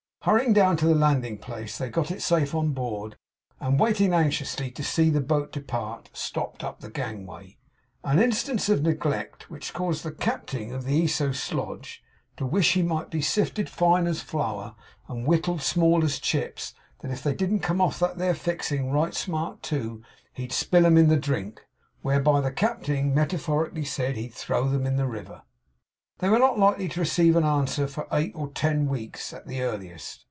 Hurrying 0.25 0.53
down 0.53 0.77
to 0.77 0.85
the 0.85 0.93
landing 0.93 1.39
place, 1.39 1.79
they 1.79 1.89
got 1.89 2.11
it 2.11 2.21
safe 2.21 2.53
on 2.53 2.73
board; 2.73 3.17
and 3.59 3.79
waiting 3.79 4.13
anxiously 4.13 4.69
to 4.69 4.83
see 4.83 5.09
the 5.09 5.19
boat 5.19 5.51
depart, 5.51 6.11
stopped 6.13 6.63
up 6.63 6.79
the 6.79 6.91
gangway; 6.91 7.57
an 8.03 8.19
instance 8.19 8.69
of 8.69 8.83
neglect 8.83 9.49
which 9.49 9.73
caused 9.73 10.03
the 10.05 10.11
'Capting' 10.11 10.73
of 10.73 10.83
the 10.85 10.93
Esau 10.93 11.31
Slodge 11.33 12.03
to 12.37 12.45
'wish 12.45 12.73
he 12.73 12.83
might 12.83 13.09
be 13.09 13.19
sifted 13.19 13.67
fine 13.67 14.05
as 14.05 14.21
flour, 14.21 14.75
and 15.07 15.25
whittled 15.25 15.63
small 15.63 16.03
as 16.03 16.19
chips; 16.19 16.75
that 16.99 17.09
if 17.09 17.23
they 17.23 17.33
didn't 17.33 17.61
come 17.61 17.81
off 17.81 17.97
that 17.97 18.19
there 18.19 18.35
fixing 18.35 18.91
right 18.91 19.15
smart 19.15 19.63
too, 19.63 20.03
he'd 20.33 20.51
spill 20.51 20.85
'em 20.85 20.99
in 20.99 21.07
the 21.09 21.17
drink;' 21.17 21.65
whereby 22.03 22.39
the 22.41 22.51
Capting 22.51 23.15
metaphorically 23.15 23.85
said 23.85 24.15
he'd 24.15 24.35
throw 24.35 24.69
them 24.69 24.85
in 24.85 24.97
the 24.97 25.07
river. 25.07 25.41
They 26.19 26.29
were 26.29 26.37
not 26.37 26.59
likely 26.59 26.87
to 26.89 26.99
receive 26.99 27.35
an 27.35 27.43
answer 27.45 27.87
for 27.87 28.07
eight 28.11 28.33
or 28.35 28.49
ten 28.51 28.87
weeks 28.87 29.33
at 29.33 29.47
the 29.47 29.63
earliest. 29.63 30.19